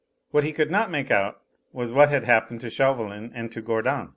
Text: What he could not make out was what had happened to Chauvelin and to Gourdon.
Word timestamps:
What 0.31 0.43
he 0.43 0.51
could 0.51 0.71
not 0.71 0.89
make 0.89 1.11
out 1.11 1.41
was 1.71 1.91
what 1.91 2.09
had 2.09 2.23
happened 2.23 2.59
to 2.61 2.71
Chauvelin 2.71 3.31
and 3.35 3.51
to 3.51 3.61
Gourdon. 3.61 4.09